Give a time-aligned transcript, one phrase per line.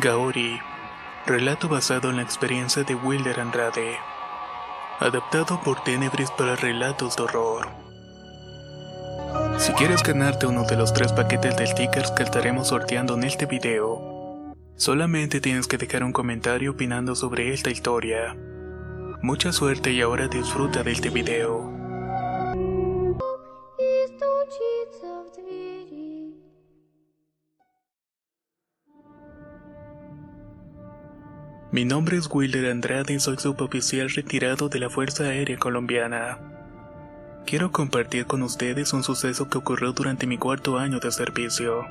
[0.00, 0.58] Gaori,
[1.26, 3.98] relato basado en la experiencia de Wilder Andrade,
[4.98, 7.68] adaptado por Tenebris para relatos de horror.
[9.58, 13.44] Si quieres ganarte uno de los tres paquetes de stickers que estaremos sorteando en este
[13.44, 18.34] video, solamente tienes que dejar un comentario opinando sobre esta historia.
[19.20, 21.79] Mucha suerte y ahora disfruta de este video.
[31.72, 36.38] Mi nombre es Wilder Andrade y soy suboficial retirado de la Fuerza Aérea Colombiana.
[37.46, 41.86] Quiero compartir con ustedes un suceso que ocurrió durante mi cuarto año de servicio.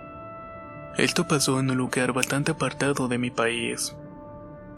[0.97, 3.95] Esto pasó en un lugar bastante apartado de mi país.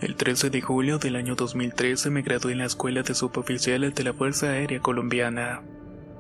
[0.02, 4.04] El 13 de julio del año 2013 me gradué en la Escuela de Suboficiales de
[4.04, 5.64] la Fuerza Aérea Colombiana.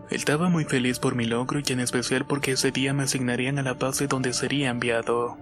[0.10, 3.64] Estaba muy feliz por mi logro y en especial porque ese día me asignarían a
[3.64, 5.38] la base donde sería enviado.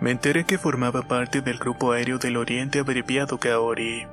[0.00, 4.06] Me enteré que formaba parte del Grupo Aéreo del Oriente abreviado Kaori.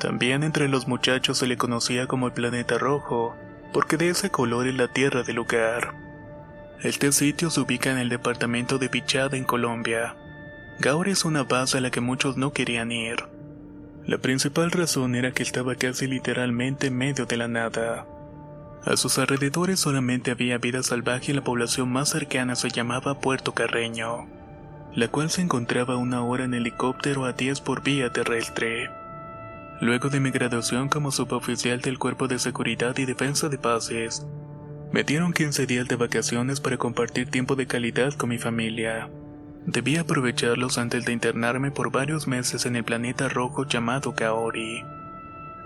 [0.00, 3.36] También entre los muchachos se le conocía como el Planeta Rojo,
[3.72, 5.94] porque de ese color es la tierra del lugar.
[6.82, 10.16] Este sitio se ubica en el departamento de Pichada en Colombia.
[10.80, 13.24] Gauri es una base a la que muchos no querían ir.
[14.06, 18.06] La principal razón era que estaba casi literalmente en medio de la nada.
[18.84, 23.54] A sus alrededores solamente había vida salvaje y la población más cercana se llamaba Puerto
[23.54, 24.26] Carreño,
[24.94, 28.90] la cual se encontraba una hora en helicóptero a 10 por vía terrestre.
[29.80, 34.24] Luego de mi graduación como suboficial del Cuerpo de Seguridad y Defensa de Bases,
[34.92, 39.08] me dieron 15 días de vacaciones para compartir tiempo de calidad con mi familia.
[39.66, 44.84] Debí aprovecharlos antes de internarme por varios meses en el planeta rojo llamado Kaori.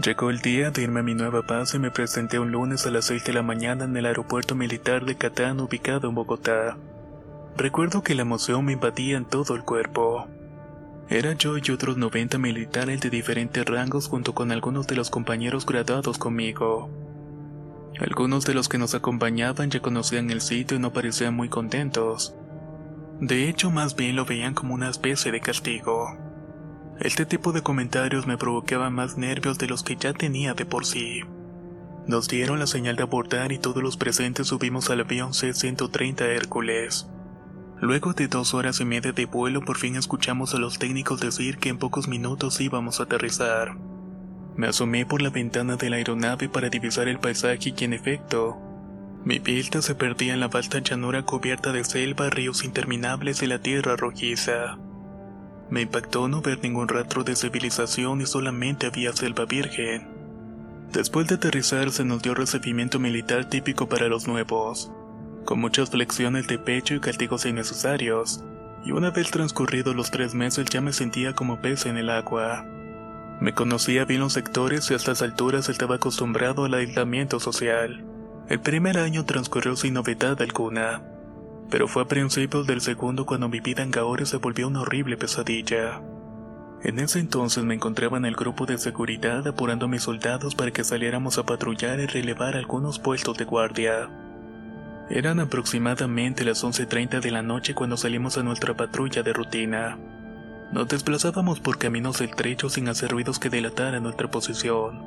[0.02, 2.90] Llegó el día de irme a mi nueva base y me presenté un lunes a
[2.90, 6.78] las 6 de la mañana en el aeropuerto militar de Catán ubicado en Bogotá.
[7.58, 10.28] Recuerdo que la emoción me invadía en todo el cuerpo.
[11.08, 15.66] Era yo y otros 90 militares de diferentes rangos junto con algunos de los compañeros
[15.66, 16.88] graduados conmigo.
[17.98, 22.32] Algunos de los que nos acompañaban ya conocían el sitio y no parecían muy contentos.
[23.20, 26.16] De hecho, más bien lo veían como una especie de castigo.
[27.00, 30.86] Este tipo de comentarios me provocaba más nervios de los que ya tenía de por
[30.86, 31.22] sí.
[32.06, 37.08] Nos dieron la señal de abordar y todos los presentes subimos al avión C-130 Hércules.
[37.80, 41.58] Luego de dos horas y media de vuelo por fin escuchamos a los técnicos decir
[41.58, 43.76] que en pocos minutos íbamos a aterrizar.
[44.56, 48.58] Me asomé por la ventana de la aeronave para divisar el paisaje y en efecto,
[49.24, 53.60] mi vista se perdía en la vasta llanura cubierta de selva, ríos interminables y la
[53.60, 54.78] tierra rojiza.
[55.70, 60.08] Me impactó no ver ningún rastro de civilización y solamente había selva virgen.
[60.92, 64.90] Después de aterrizar se nos dio recibimiento militar típico para los nuevos
[65.48, 68.44] con muchas flexiones de pecho y castigos innecesarios,
[68.84, 72.66] y una vez transcurridos los tres meses ya me sentía como pez en el agua.
[73.40, 78.04] Me conocía bien los sectores y a estas alturas estaba acostumbrado al aislamiento social.
[78.50, 81.02] El primer año transcurrió sin novedad alguna,
[81.70, 85.16] pero fue a principios del segundo cuando mi vida en Gaore se volvió una horrible
[85.16, 86.02] pesadilla.
[86.82, 90.72] En ese entonces me encontraba en el grupo de seguridad apurando a mis soldados para
[90.72, 94.10] que saliéramos a patrullar y relevar algunos puestos de guardia.
[95.10, 99.98] Eran aproximadamente las 11.30 de la noche cuando salimos a nuestra patrulla de rutina.
[100.70, 105.00] Nos desplazábamos por caminos estrechos sin hacer ruidos que delataran nuestra posición.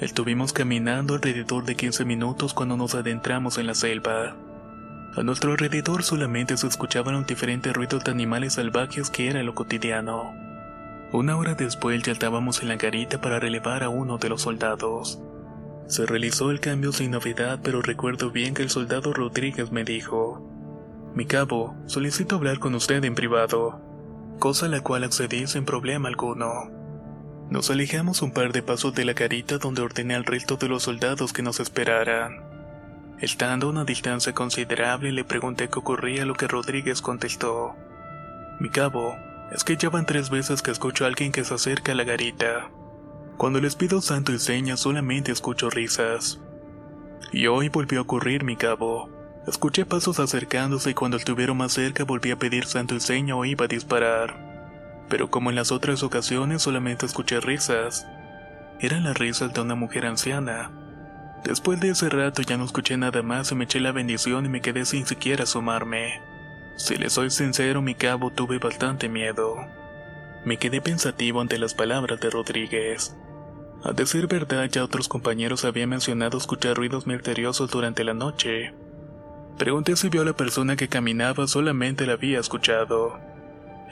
[0.00, 4.36] Estuvimos caminando alrededor de 15 minutos cuando nos adentramos en la selva.
[5.16, 9.56] A nuestro alrededor solamente se escuchaban los diferentes ruidos de animales salvajes que era lo
[9.56, 10.32] cotidiano.
[11.12, 15.20] Una hora después ya estábamos en la garita para relevar a uno de los soldados.
[15.90, 20.40] Se realizó el cambio sin novedad, pero recuerdo bien que el soldado Rodríguez me dijo,
[21.16, 23.80] Mi cabo, solicito hablar con usted en privado,
[24.38, 26.70] cosa a la cual accedí sin problema alguno.
[27.50, 30.84] Nos alejamos un par de pasos de la carita donde ordené al resto de los
[30.84, 32.36] soldados que nos esperaran.
[33.18, 37.74] Estando a una distancia considerable le pregunté qué ocurría lo que Rodríguez contestó.
[38.60, 39.16] Mi cabo,
[39.50, 42.04] es que ya van tres veces que escucho a alguien que se acerca a la
[42.04, 42.70] garita.
[43.40, 46.38] Cuando les pido santo y seña solamente escucho risas.
[47.32, 49.08] Y hoy volvió a ocurrir, mi cabo.
[49.46, 53.46] Escuché pasos acercándose y cuando estuvieron más cerca volví a pedir santo y seña o
[53.46, 55.06] iba a disparar.
[55.08, 58.06] Pero como en las otras ocasiones solamente escuché risas.
[58.78, 60.70] Eran las risas de una mujer anciana.
[61.42, 64.50] Después de ese rato ya no escuché nada más y me eché la bendición y
[64.50, 66.20] me quedé sin siquiera asomarme.
[66.76, 69.56] Si le soy sincero, mi cabo tuve bastante miedo.
[70.44, 73.16] Me quedé pensativo ante las palabras de Rodríguez.
[73.82, 78.74] A decir verdad, ya otros compañeros habían mencionado escuchar ruidos misteriosos durante la noche.
[79.58, 83.18] Pregunté si vio a la persona que caminaba, solamente la había escuchado.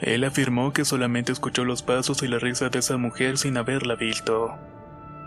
[0.01, 3.95] Él afirmó que solamente escuchó los pasos y la risa de esa mujer sin haberla
[3.95, 4.55] visto.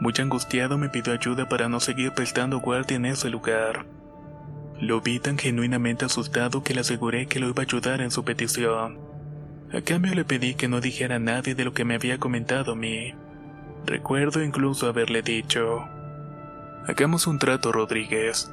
[0.01, 3.85] Muy angustiado me pidió ayuda para no seguir prestando guardia en ese lugar.
[4.81, 8.25] Lo vi tan genuinamente asustado que le aseguré que lo iba a ayudar en su
[8.25, 8.99] petición.
[9.73, 12.73] A cambio le pedí que no dijera a nadie de lo que me había comentado
[12.73, 13.15] a mí.
[13.85, 15.89] Recuerdo incluso haberle dicho,
[16.85, 18.53] Hagamos un trato, Rodríguez.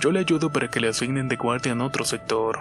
[0.00, 2.60] Yo le ayudo para que le asignen de guardia en otro sector,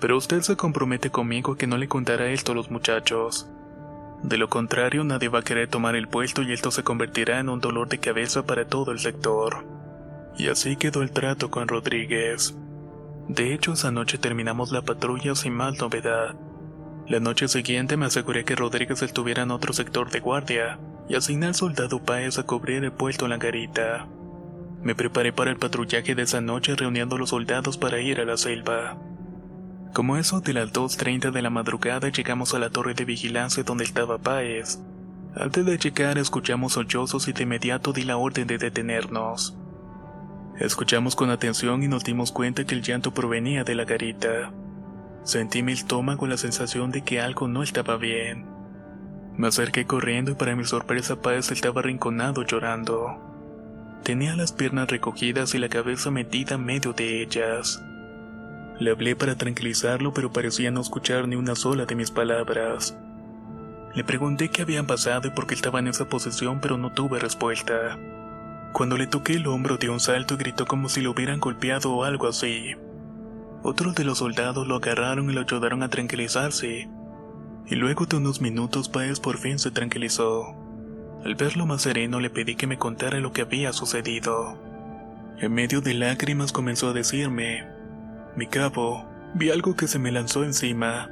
[0.00, 3.48] pero usted se compromete conmigo que no le contará esto a los muchachos.
[4.24, 7.48] De lo contrario, nadie va a querer tomar el puesto y esto se convertirá en
[7.48, 9.64] un dolor de cabeza para todo el sector.
[10.36, 12.56] Y así quedó el trato con Rodríguez.
[13.28, 16.34] De hecho, esa noche terminamos la patrulla sin más novedad.
[17.06, 21.46] La noche siguiente me aseguré que Rodríguez estuviera en otro sector de guardia y asigné
[21.46, 24.06] al soldado Páez a cubrir el puesto en la garita.
[24.82, 28.24] Me preparé para el patrullaje de esa noche reuniendo a los soldados para ir a
[28.24, 28.98] la selva.
[29.94, 33.84] Como eso de las 2.30 de la madrugada llegamos a la torre de vigilancia donde
[33.84, 34.80] estaba Páez.
[35.36, 39.56] Antes de llegar escuchamos sollozos y de inmediato di la orden de detenernos.
[40.58, 44.52] Escuchamos con atención y nos dimos cuenta que el llanto provenía de la garita.
[45.24, 48.53] Sentí mi estómago la sensación de que algo no estaba bien.
[49.36, 53.18] Me acerqué corriendo y para mi sorpresa Páez estaba arrinconado llorando.
[54.04, 57.82] Tenía las piernas recogidas y la cabeza metida en medio de ellas.
[58.78, 62.96] Le hablé para tranquilizarlo, pero parecía no escuchar ni una sola de mis palabras.
[63.94, 67.18] Le pregunté qué habían pasado y por qué estaba en esa posición, pero no tuve
[67.18, 67.98] respuesta.
[68.72, 71.92] Cuando le toqué el hombro dio un salto y gritó como si lo hubieran golpeado
[71.92, 72.74] o algo así.
[73.62, 76.88] Otros de los soldados lo agarraron y lo ayudaron a tranquilizarse.
[77.66, 80.54] Y luego de unos minutos Páez por fin se tranquilizó.
[81.24, 84.58] Al verlo más sereno le pedí que me contara lo que había sucedido.
[85.40, 87.66] En medio de lágrimas comenzó a decirme,
[88.36, 91.08] mi cabo, vi algo que se me lanzó encima.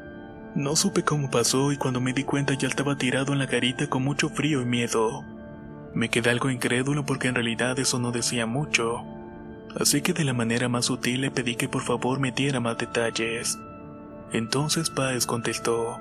[0.55, 3.89] No supe cómo pasó y cuando me di cuenta ya estaba tirado en la garita
[3.89, 5.25] con mucho frío y miedo.
[5.95, 9.03] Me quedé algo incrédulo porque en realidad eso no decía mucho.
[9.81, 12.77] Así que de la manera más sutil le pedí que por favor me diera más
[12.77, 13.59] detalles.
[14.33, 15.99] Entonces Páez contestó.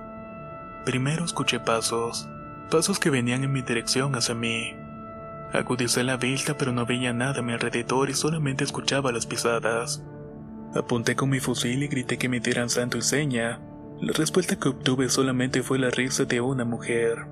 [0.86, 2.28] Primero escuché pasos,
[2.72, 4.76] pasos que venían en mi dirección hacia mí.
[5.54, 10.04] Acudicé la vista pero no veía nada a mi alrededor y solamente escuchaba las pisadas.
[10.74, 13.60] Apunté con mi fusil y grité que me dieran santo y seña.
[14.00, 17.28] La respuesta que obtuve solamente fue la risa de una mujer.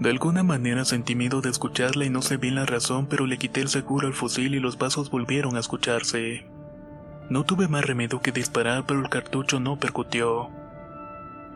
[0.00, 3.38] De alguna manera sentí miedo de escucharla y no sé bien la razón, pero le
[3.38, 6.46] quité el seguro al fusil y los vasos volvieron a escucharse.
[7.30, 10.50] No tuve más remedio que disparar, pero el cartucho no percutió.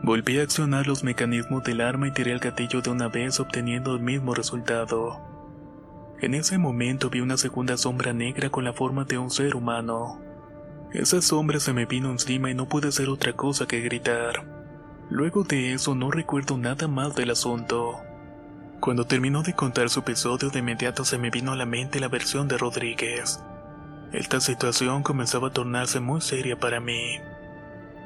[0.03, 3.93] Volví a accionar los mecanismos del arma y tiré el gatillo de una vez obteniendo
[3.93, 5.21] el mismo resultado.
[6.19, 10.19] En ese momento vi una segunda sombra negra con la forma de un ser humano.
[10.91, 14.43] Esa sombra se me vino encima y no pude hacer otra cosa que gritar.
[15.11, 17.99] Luego de eso no recuerdo nada más del asunto.
[18.79, 22.07] Cuando terminó de contar su episodio de inmediato se me vino a la mente la
[22.07, 23.39] versión de Rodríguez.
[24.13, 27.19] Esta situación comenzaba a tornarse muy seria para mí.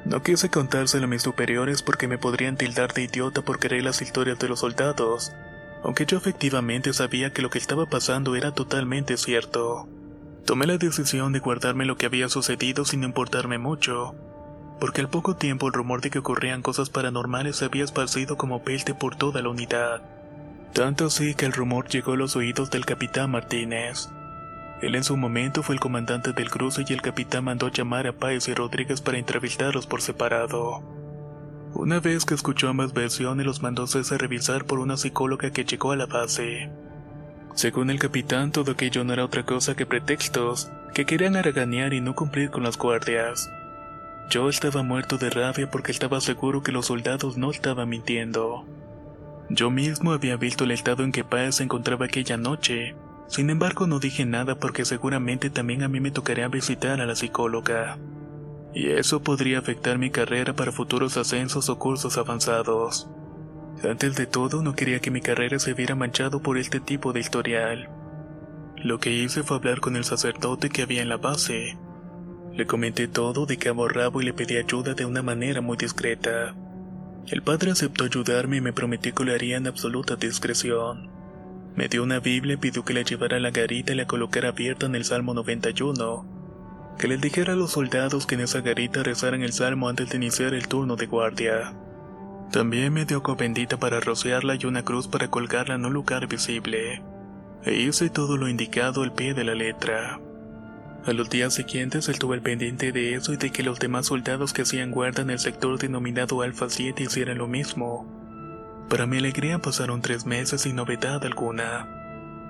[0.06, 4.00] No quise contárselo a mis superiores porque me podrían tildar de idiota por querer las
[4.00, 5.32] historias de los soldados,
[5.82, 9.88] aunque yo efectivamente sabía que lo que estaba pasando era totalmente cierto.
[10.44, 14.14] Tomé la decisión de guardarme lo que había sucedido sin importarme mucho,
[14.78, 18.62] porque al poco tiempo el rumor de que ocurrían cosas paranormales se había esparcido como
[18.62, 20.02] peste por toda la unidad.
[20.72, 24.08] Tanto así que el rumor llegó a los oídos del capitán Martínez.
[24.82, 28.12] Él en su momento fue el comandante del cruce y el capitán mandó llamar a
[28.12, 30.82] Páez y Rodríguez para entrevistarlos por separado.
[31.72, 35.92] Una vez que escuchó ambas versiones los mandó a revisar por una psicóloga que llegó
[35.92, 36.70] a la base.
[37.54, 42.00] Según el capitán, todo aquello no era otra cosa que pretextos, que querían haraganear y
[42.00, 43.50] no cumplir con las guardias.
[44.28, 48.64] Yo estaba muerto de rabia porque estaba seguro que los soldados no estaban mintiendo.
[49.48, 52.94] Yo mismo había visto el estado en que Paz se encontraba aquella noche.
[53.28, 57.16] Sin embargo, no dije nada porque seguramente también a mí me tocaría visitar a la
[57.16, 57.98] psicóloga.
[58.74, 63.08] Y eso podría afectar mi carrera para futuros ascensos o cursos avanzados.
[63.82, 67.20] Antes de todo, no quería que mi carrera se viera manchado por este tipo de
[67.20, 67.90] historial.
[68.76, 71.78] Lo que hice fue hablar con el sacerdote que había en la base.
[72.52, 75.76] Le comenté todo de cabo a rabo y le pedí ayuda de una manera muy
[75.76, 76.54] discreta.
[77.26, 81.15] El padre aceptó ayudarme y me prometió que lo haría en absoluta discreción.
[81.76, 84.48] Me dio una Biblia y pidió que la llevara a la garita y la colocara
[84.48, 86.24] abierta en el Salmo 91.
[86.98, 90.16] Que les dijera a los soldados que en esa garita rezaran el Salmo antes de
[90.16, 91.74] iniciar el turno de guardia.
[92.50, 96.26] También me dio agua bendita para rociarla y una cruz para colgarla en un lugar
[96.26, 97.02] visible.
[97.62, 100.18] E hice todo lo indicado al pie de la letra.
[101.04, 104.54] A los días siguientes estuve al pendiente de eso y de que los demás soldados
[104.54, 108.15] que hacían guarda en el sector denominado Alfa 7 hicieran lo mismo.
[108.88, 111.88] Para mi alegría pasaron tres meses sin novedad alguna.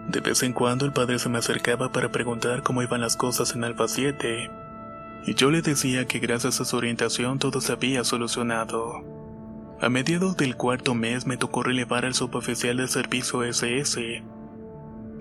[0.08, 3.54] De vez en cuando el padre se me acercaba para preguntar cómo iban las cosas
[3.54, 4.50] en 7.
[5.26, 9.02] Y yo le decía que gracias a su orientación todo se había solucionado.
[9.80, 14.22] A mediados del cuarto mes me tocó relevar al suboficial del servicio SS,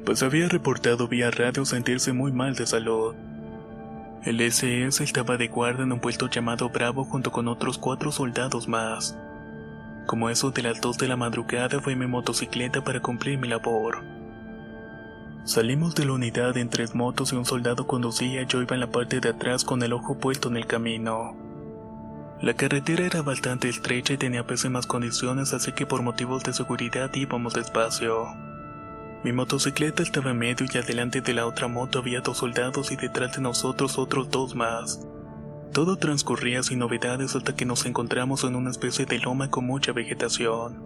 [0.06, 3.16] pues había reportado vía radio sentirse muy mal de salud.
[4.24, 8.68] El SS estaba de guardia en un puesto llamado Bravo junto con otros cuatro soldados
[8.68, 9.18] más.
[10.06, 14.04] Como eso de las dos de la madrugada fue mi motocicleta para cumplir mi labor.
[15.46, 18.92] Salimos de la unidad en tres motos y un soldado conducía yo iba en la
[18.92, 21.36] parte de atrás con el ojo puesto en el camino.
[22.42, 27.10] La carretera era bastante estrecha y tenía pésimas condiciones así que por motivos de seguridad
[27.14, 28.28] íbamos despacio.
[29.24, 32.96] Mi motocicleta estaba en medio y adelante de la otra moto había dos soldados y
[32.96, 35.00] detrás de nosotros otros dos más.
[35.72, 39.92] Todo transcurría sin novedades hasta que nos encontramos en una especie de loma con mucha
[39.92, 40.82] vegetación.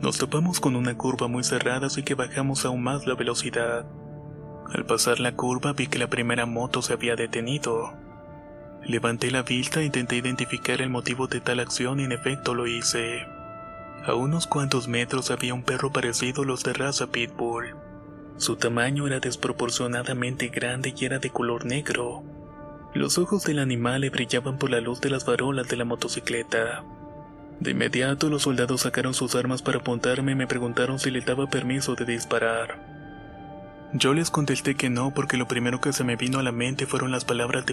[0.00, 3.86] Nos topamos con una curva muy cerrada así que bajamos aún más la velocidad.
[4.72, 7.92] Al pasar la curva vi que la primera moto se había detenido.
[8.84, 12.66] Levanté la vista e intenté identificar el motivo de tal acción y en efecto lo
[12.66, 13.26] hice.
[14.06, 17.76] A unos cuantos metros había un perro parecido a los de raza pitbull.
[18.38, 22.22] Su tamaño era desproporcionadamente grande y era de color negro.
[22.92, 26.82] Los ojos del animal le brillaban por la luz de las farolas de la motocicleta.
[27.60, 31.46] De inmediato los soldados sacaron sus armas para apuntarme y me preguntaron si les daba
[31.46, 32.78] permiso de disparar.
[33.92, 36.86] Yo les contesté que no porque lo primero que se me vino a la mente
[36.86, 37.72] fueron las palabras de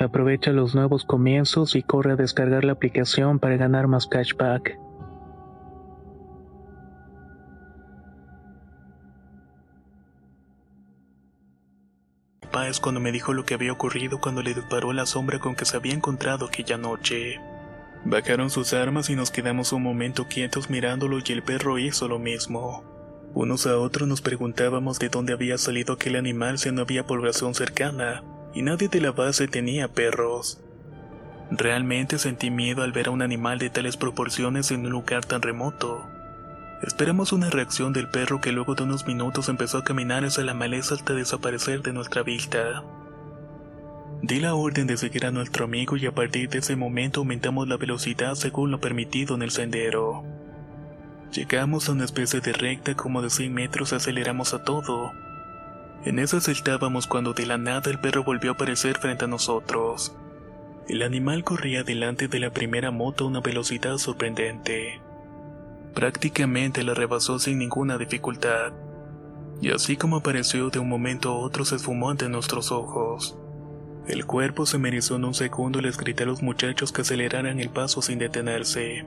[0.00, 4.78] Aprovecha los nuevos comienzos y corre a descargar la aplicación para ganar más cashback.
[12.40, 15.54] Papá es cuando me dijo lo que había ocurrido cuando le disparó la sombra con
[15.54, 17.38] que se había encontrado aquella noche.
[18.06, 22.18] Bajaron sus armas y nos quedamos un momento quietos mirándolo y el perro hizo lo
[22.18, 22.82] mismo.
[23.34, 27.54] Unos a otros nos preguntábamos de dónde había salido aquel animal si no había población
[27.54, 28.22] cercana
[28.54, 30.60] y nadie de la base tenía perros.
[31.50, 35.42] Realmente sentí miedo al ver a un animal de tales proporciones en un lugar tan
[35.42, 36.06] remoto.
[36.82, 40.54] Esperamos una reacción del perro que luego de unos minutos empezó a caminar hacia la
[40.54, 42.82] maleza hasta desaparecer de nuestra vista.
[44.22, 47.68] Di la orden de seguir a nuestro amigo y a partir de ese momento aumentamos
[47.68, 50.24] la velocidad según lo permitido en el sendero.
[51.32, 55.12] Llegamos a una especie de recta como de 100 metros y aceleramos a todo.
[56.04, 60.16] En esas estábamos cuando de la nada el perro volvió a aparecer frente a nosotros.
[60.88, 65.00] El animal corría delante de la primera moto a una velocidad sorprendente.
[65.94, 68.72] Prácticamente la rebasó sin ninguna dificultad.
[69.60, 73.36] Y así como apareció de un momento a otro se esfumó ante nuestros ojos.
[74.08, 77.02] El cuerpo se me erizó en un segundo y les grité a los muchachos que
[77.02, 79.04] aceleraran el paso sin detenerse.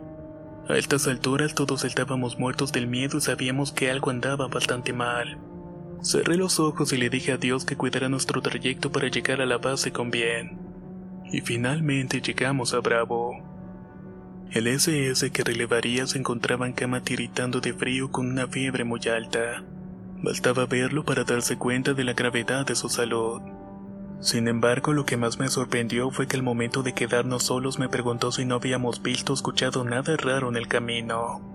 [0.70, 5.40] A estas alturas todos estábamos muertos del miedo y sabíamos que algo andaba bastante mal.
[6.04, 9.46] Cerré los ojos y le dije a Dios que cuidara nuestro trayecto para llegar a
[9.46, 10.60] la base con bien.
[11.32, 13.42] Y finalmente llegamos a Bravo.
[14.52, 19.00] El SS que relevaría se encontraba en cama tiritando de frío con una fiebre muy
[19.08, 19.64] alta.
[20.22, 23.42] Bastaba verlo para darse cuenta de la gravedad de su salud.
[24.20, 27.88] Sin embargo, lo que más me sorprendió fue que al momento de quedarnos solos me
[27.88, 31.53] preguntó si no habíamos visto o escuchado nada raro en el camino.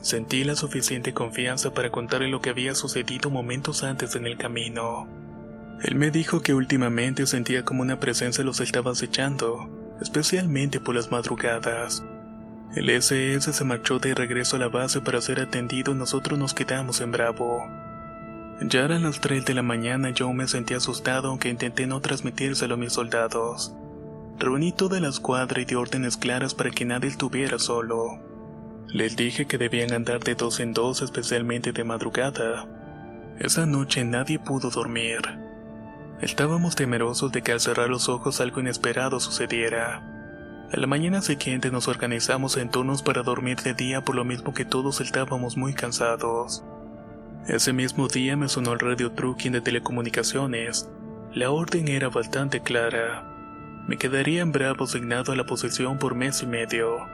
[0.00, 5.08] Sentí la suficiente confianza para contarle lo que había sucedido momentos antes en el camino.
[5.82, 9.68] Él me dijo que últimamente sentía como una presencia los estaba acechando,
[10.00, 12.04] especialmente por las madrugadas.
[12.74, 16.54] El SS se marchó de regreso a la base para ser atendido y nosotros nos
[16.54, 17.64] quedamos en Bravo.
[18.60, 22.00] Ya eran las 3 de la mañana y yo me sentí asustado aunque intenté no
[22.00, 23.74] transmitírselo a mis soldados.
[24.38, 28.18] Reuní toda la escuadra y di órdenes claras para que nadie estuviera solo.
[28.88, 32.66] Les dije que debían andar de dos en dos especialmente de madrugada.
[33.38, 35.20] Esa noche nadie pudo dormir.
[36.20, 40.02] Estábamos temerosos de que al cerrar los ojos algo inesperado sucediera.
[40.72, 44.54] A la mañana siguiente nos organizamos en turnos para dormir de día por lo mismo
[44.54, 46.64] que todos estábamos muy cansados.
[47.46, 50.88] Ese mismo día me sonó el radio trucking de telecomunicaciones.
[51.32, 53.24] La orden era bastante clara.
[53.86, 57.06] Me quedaría en Bravo asignado a la posesión por mes y medio.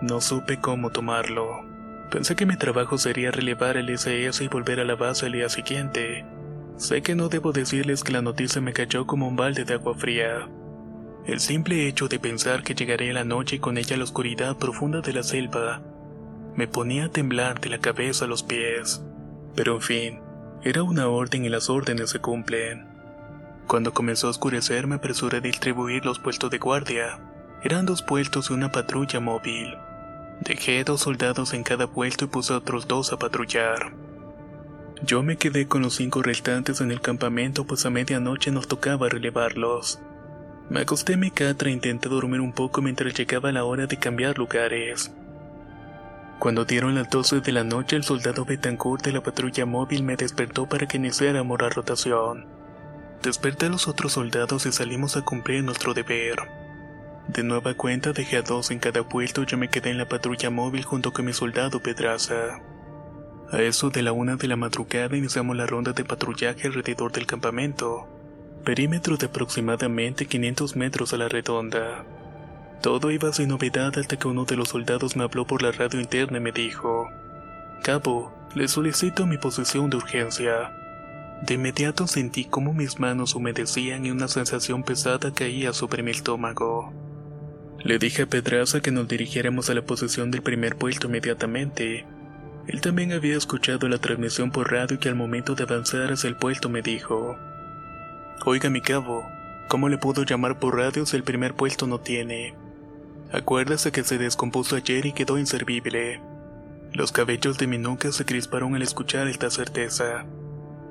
[0.00, 1.64] No supe cómo tomarlo.
[2.10, 5.48] Pensé que mi trabajo sería relevar el SS y volver a la base al día
[5.48, 6.24] siguiente.
[6.76, 9.94] Sé que no debo decirles que la noticia me cayó como un balde de agua
[9.94, 10.48] fría.
[11.26, 15.12] El simple hecho de pensar que llegaría la noche con ella la oscuridad profunda de
[15.12, 15.82] la selva
[16.58, 19.00] me ponía a temblar de la cabeza a los pies.
[19.54, 20.20] Pero en fin,
[20.64, 22.84] era una orden y las órdenes se cumplen.
[23.68, 27.20] Cuando comenzó a oscurecer me apresuré a distribuir los puestos de guardia.
[27.62, 29.76] Eran dos puestos y una patrulla móvil.
[30.40, 33.92] Dejé dos soldados en cada puesto y puse a otros dos a patrullar.
[35.02, 39.08] Yo me quedé con los cinco restantes en el campamento pues a medianoche nos tocaba
[39.08, 40.00] relevarlos.
[40.70, 43.98] Me acosté en mi catra e intenté dormir un poco mientras llegaba la hora de
[43.98, 45.10] cambiar lugares.
[46.38, 50.16] Cuando dieron las 12 de la noche, el soldado Betancourt de la patrulla móvil me
[50.16, 52.46] despertó para que iniciáramos la rotación.
[53.22, 56.38] Desperté a los otros soldados y salimos a cumplir nuestro deber.
[57.28, 60.08] De nueva cuenta dejé a dos en cada puesto y yo me quedé en la
[60.08, 62.60] patrulla móvil junto con mi soldado Pedraza.
[63.50, 67.26] A eso de la una de la madrugada iniciamos la ronda de patrullaje alrededor del
[67.26, 68.08] campamento.
[68.64, 72.04] Perímetro de aproximadamente 500 metros a la redonda.
[72.80, 76.00] Todo iba sin novedad hasta que uno de los soldados me habló por la radio
[76.00, 77.08] interna y me dijo,
[77.82, 80.72] Cabo, le solicito mi posición de urgencia.
[81.42, 87.07] De inmediato sentí como mis manos humedecían y una sensación pesada caía sobre mi estómago.
[87.84, 92.06] Le dije a Pedraza que nos dirigiéramos a la posición del primer puesto inmediatamente.
[92.66, 96.28] Él también había escuchado la transmisión por radio y que al momento de avanzar hacia
[96.28, 97.38] el puesto me dijo,
[98.44, 99.24] Oiga mi cabo,
[99.68, 102.54] ¿cómo le puedo llamar por radio si el primer puesto no tiene?
[103.32, 106.20] Acuérdese que se descompuso ayer y quedó inservible.
[106.92, 110.26] Los cabellos de mi nuca se crisparon al escuchar esta certeza.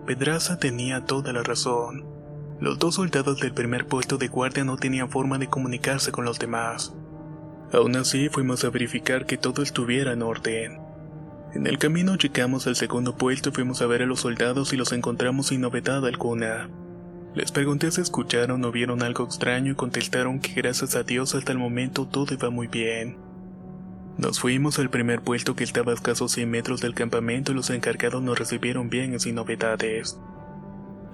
[0.05, 2.16] Pedraza tenía toda la razón.
[2.59, 6.39] Los dos soldados del primer puesto de guardia no tenían forma de comunicarse con los
[6.39, 6.93] demás.
[7.71, 10.79] Aún así fuimos a verificar que todo estuviera en orden.
[11.53, 14.77] En el camino llegamos al segundo puesto y fuimos a ver a los soldados y
[14.77, 16.69] los encontramos sin novedad alguna.
[17.35, 21.51] Les pregunté si escucharon o vieron algo extraño y contestaron que gracias a Dios hasta
[21.51, 23.17] el momento todo iba muy bien.
[24.17, 27.69] Nos fuimos al primer puesto que estaba a escasos 100 metros del campamento y los
[27.69, 30.19] encargados nos recibieron bien y sin novedades.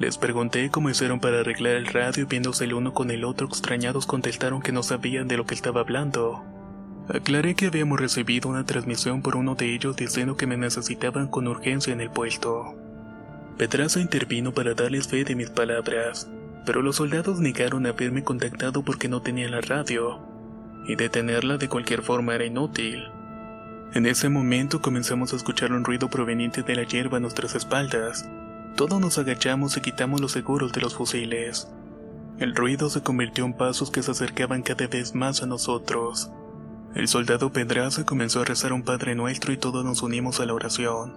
[0.04, 3.48] Les pregunté cómo hicieron para arreglar el radio y viéndose el uno con el otro
[3.48, 6.44] extrañados contestaron que no sabían de lo que estaba hablando.
[7.08, 11.48] Aclaré que habíamos recibido una transmisión por uno de ellos diciendo que me necesitaban con
[11.48, 12.76] urgencia en el puesto.
[13.58, 16.30] Petraza intervino para darles fe de mis palabras,
[16.66, 20.20] pero los soldados negaron haberme contactado porque no tenían la radio,
[20.86, 23.06] y detenerla de cualquier forma era inútil.
[23.94, 28.28] En ese momento comenzamos a escuchar un ruido proveniente de la hierba a nuestras espaldas.
[28.76, 31.68] Todos nos agachamos y quitamos los seguros de los fusiles.
[32.40, 36.32] El ruido se convirtió en pasos que se acercaban cada vez más a nosotros.
[36.96, 40.56] El soldado Pedraza comenzó a rezar un Padre Nuestro y todos nos unimos a la
[40.56, 41.14] oración.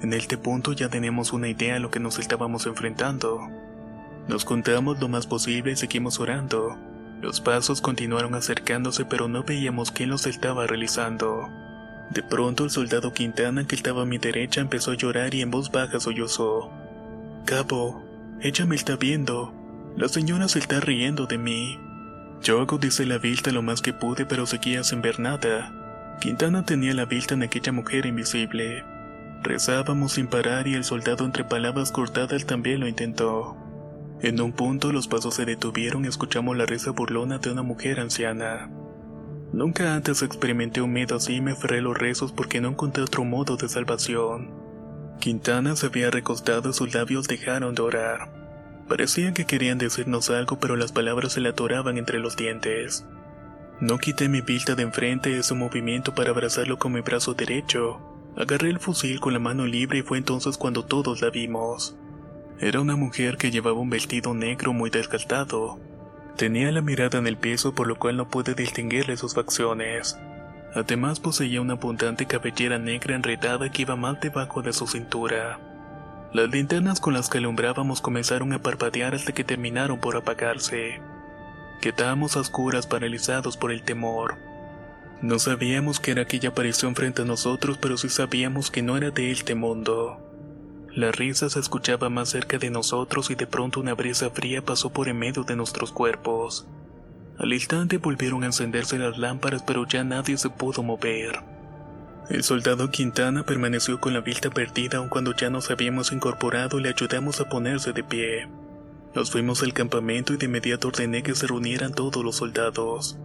[0.00, 3.38] En este punto ya tenemos una idea de lo que nos estábamos enfrentando.
[4.26, 6.78] Nos contamos lo más posible y seguimos orando.
[7.20, 11.48] Los pasos continuaron acercándose pero no veíamos quién los estaba realizando.
[12.10, 15.50] De pronto el soldado Quintana que estaba a mi derecha empezó a llorar y en
[15.50, 16.70] voz baja sollozó.
[17.44, 18.02] Cabo,
[18.40, 19.54] ella me está viendo.
[19.96, 21.78] La señora se está riendo de mí.
[22.42, 25.74] Yo agudicé la vista lo más que pude pero seguía sin ver nada.
[26.20, 28.84] Quintana tenía la vista en aquella mujer invisible.
[29.42, 33.56] Rezábamos sin parar y el soldado entre palabras cortadas también lo intentó.
[34.20, 38.00] En un punto los pasos se detuvieron y escuchamos la risa burlona de una mujer
[38.00, 38.68] anciana.
[39.52, 43.24] Nunca antes experimenté un miedo así y me aferré los rezos porque no encontré otro
[43.24, 44.67] modo de salvación.
[45.18, 48.30] Quintana se había recostado y sus labios dejaron de orar.
[48.88, 53.04] Parecían que querían decirnos algo, pero las palabras se le atoraban entre los dientes.
[53.80, 58.00] No quité mi vista de enfrente de su movimiento para abrazarlo con mi brazo derecho.
[58.36, 61.96] Agarré el fusil con la mano libre y fue entonces cuando todos la vimos.
[62.60, 65.78] Era una mujer que llevaba un vestido negro muy desgastado.
[66.36, 70.18] Tenía la mirada en el piso por lo cual no pude distinguirle sus facciones.
[70.74, 75.58] Además poseía una abundante cabellera negra enredada que iba más debajo de su cintura.
[76.32, 81.00] Las linternas con las que alumbrábamos comenzaron a parpadear hasta que terminaron por apagarse.
[81.80, 84.36] Quedábamos a oscuras paralizados por el temor.
[85.22, 89.10] No sabíamos que era aquella aparición frente a nosotros, pero sí sabíamos que no era
[89.10, 90.20] de este mundo.
[90.94, 94.90] La risa se escuchaba más cerca de nosotros y de pronto una brisa fría pasó
[94.90, 96.66] por en medio de nuestros cuerpos.
[97.38, 101.40] Al instante volvieron a encenderse las lámparas pero ya nadie se pudo mover.
[102.28, 106.82] El soldado Quintana permaneció con la vista perdida aun cuando ya nos habíamos incorporado y
[106.82, 108.48] le ayudamos a ponerse de pie.
[109.14, 113.18] Nos fuimos al campamento y de inmediato ordené que se reunieran todos los soldados.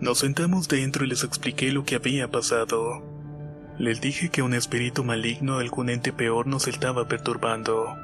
[0.00, 3.04] Nos sentamos dentro y les expliqué lo que había pasado.
[3.78, 7.94] Les dije que un espíritu maligno o algún ente peor nos estaba perturbando.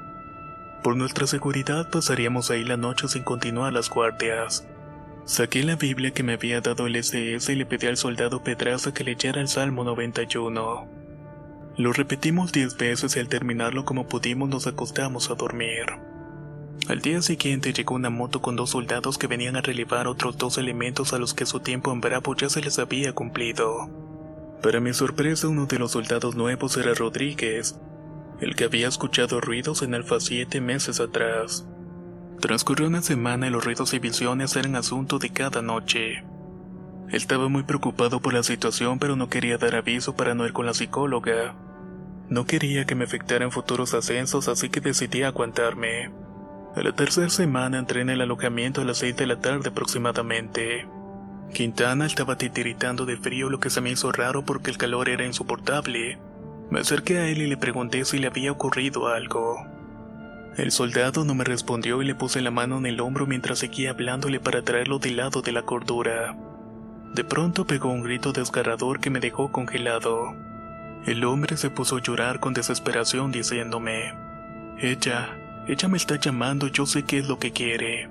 [0.84, 4.64] Por nuestra seguridad pasaríamos ahí la noche sin continuar las guardias.
[5.24, 8.92] Saqué la Biblia que me había dado el SS y le pedí al soldado Pedraza
[8.92, 10.88] que leyera el Salmo 91.
[11.76, 15.86] Lo repetimos diez veces y al terminarlo como pudimos nos acostamos a dormir.
[16.88, 20.58] Al día siguiente llegó una moto con dos soldados que venían a relevar otros dos
[20.58, 23.88] elementos a los que su tiempo en Bravo ya se les había cumplido.
[24.62, 27.76] Para mi sorpresa, uno de los soldados nuevos era Rodríguez,
[28.40, 31.66] el que había escuchado ruidos en Alfa siete meses atrás.
[32.40, 36.24] Transcurrió una semana y los ruidos y visiones eran asunto de cada noche.
[37.10, 40.64] Estaba muy preocupado por la situación, pero no quería dar aviso para no ir con
[40.64, 41.54] la psicóloga.
[42.30, 46.10] No quería que me afectaran futuros ascensos, así que decidí aguantarme.
[46.74, 50.86] A la tercera semana entré en el alojamiento a las seis de la tarde aproximadamente.
[51.52, 55.26] Quintana estaba titiritando de frío, lo que se me hizo raro porque el calor era
[55.26, 56.18] insoportable.
[56.70, 59.58] Me acerqué a él y le pregunté si le había ocurrido algo.
[60.56, 63.90] El soldado no me respondió y le puse la mano en el hombro mientras seguía
[63.90, 66.36] hablándole para traerlo del lado de la cordura.
[67.14, 70.34] De pronto pegó un grito desgarrador que me dejó congelado.
[71.06, 74.12] El hombre se puso a llorar con desesperación diciéndome,
[74.78, 75.36] Ella,
[75.66, 78.08] ella me está llamando, yo sé qué es lo que quiere.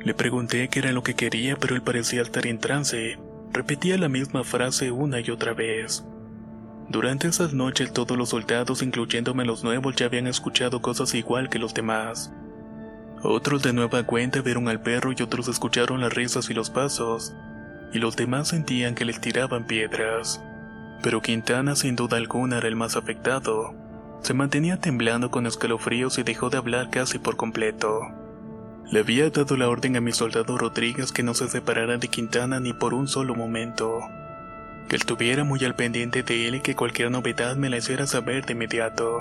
[0.00, 3.18] Le pregunté qué era lo que quería, pero él parecía estar en trance.
[3.52, 6.04] Repetía la misma frase una y otra vez.
[6.88, 11.58] Durante esas noches todos los soldados, incluyéndome los nuevos, ya habían escuchado cosas igual que
[11.58, 12.32] los demás.
[13.22, 17.34] Otros de nueva cuenta vieron al perro y otros escucharon las risas y los pasos,
[17.92, 20.42] y los demás sentían que les tiraban piedras.
[21.02, 23.74] Pero Quintana sin duda alguna era el más afectado.
[24.20, 28.00] Se mantenía temblando con escalofríos y dejó de hablar casi por completo.
[28.90, 32.60] Le había dado la orden a mi soldado Rodríguez que no se separara de Quintana
[32.60, 34.00] ni por un solo momento.
[34.88, 38.44] Que estuviera muy al pendiente de él y que cualquier novedad me la hiciera saber
[38.44, 39.18] de inmediato.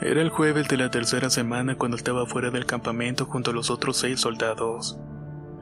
[0.00, 3.70] Era el jueves de la tercera semana cuando estaba fuera del campamento junto a los
[3.70, 4.98] otros seis soldados.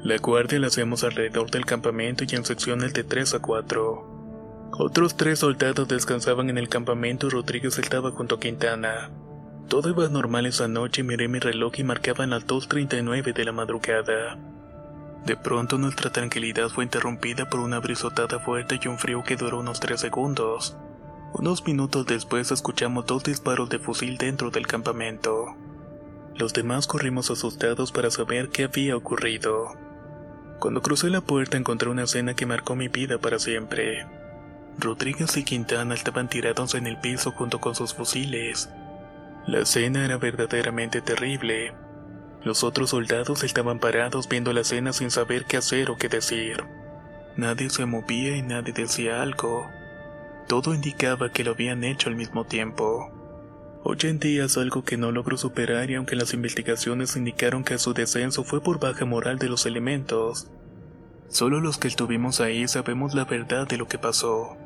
[0.03, 4.70] La guardia la hacíamos alrededor del campamento y en secciones de 3 a 4.
[4.73, 9.11] Otros tres soldados descansaban en el campamento y Rodríguez estaba junto a Quintana.
[9.68, 14.38] Todo iba normal esa noche miré mi reloj y marcaban las 2.39 de la madrugada.
[15.24, 19.61] De pronto nuestra tranquilidad fue interrumpida por una brisotada fuerte y un frío que duró
[19.61, 20.76] unos 3 segundos.
[21.33, 25.54] Unos minutos después escuchamos dos disparos de fusil dentro del campamento.
[26.35, 29.76] Los demás corrimos asustados para saber qué había ocurrido.
[30.59, 34.06] Cuando crucé la puerta encontré una escena que marcó mi vida para siempre.
[34.78, 38.70] Rodríguez y Quintana estaban tirados en el piso junto con sus fusiles.
[39.46, 41.72] La escena era verdaderamente terrible.
[42.42, 46.64] Los otros soldados estaban parados viendo la escena sin saber qué hacer o qué decir.
[47.37, 49.68] Nadie se movía y nadie decía algo.
[50.48, 53.11] Todo indicaba que lo habían hecho al mismo tiempo.
[53.83, 57.79] Hoy en día es algo que no logro superar y aunque las investigaciones indicaron que
[57.79, 60.50] su descenso fue por baja moral de los elementos,
[61.29, 64.57] solo los que estuvimos ahí sabemos la verdad de lo que pasó.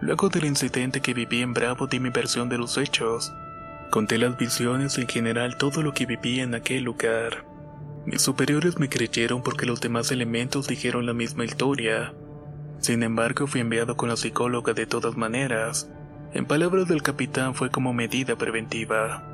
[0.00, 3.32] Luego del incidente que viví en Bravo di mi versión de los hechos.
[3.90, 7.44] Conté las visiones y en general todo lo que viví en aquel lugar.
[8.04, 12.12] Mis superiores me creyeron porque los demás elementos dijeron la misma historia.
[12.78, 15.90] Sin embargo, fui enviado con la psicóloga de todas maneras.
[16.34, 19.24] En palabras del capitán fue como medida preventiva.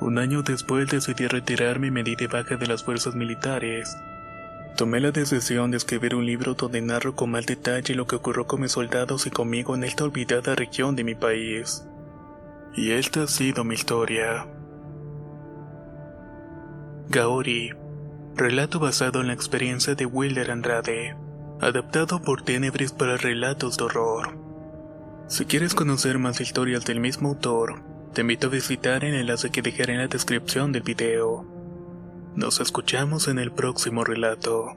[0.00, 3.96] Un año después decidí retirarme y me di de baja de las fuerzas militares.
[4.76, 8.46] Tomé la decisión de escribir un libro donde narro con más detalle lo que ocurrió
[8.46, 11.84] con mis soldados y conmigo en esta olvidada región de mi país.
[12.74, 14.46] Y esta ha sido mi historia.
[17.10, 17.72] Gaori.
[18.34, 21.14] Relato basado en la experiencia de Wilder Andrade.
[21.60, 24.38] Adaptado por Tenebris para relatos de horror.
[25.28, 27.82] Si quieres conocer más historias del mismo autor,
[28.14, 31.44] te invito a visitar el enlace que dejaré en la descripción del video.
[32.34, 34.76] Nos escuchamos en el próximo relato.